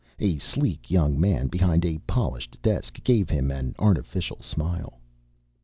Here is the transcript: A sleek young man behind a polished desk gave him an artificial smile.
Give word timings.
A 0.17 0.39
sleek 0.39 0.89
young 0.89 1.19
man 1.19 1.45
behind 1.45 1.85
a 1.85 1.99
polished 2.07 2.59
desk 2.63 3.03
gave 3.03 3.29
him 3.29 3.51
an 3.51 3.75
artificial 3.77 4.41
smile. 4.41 4.99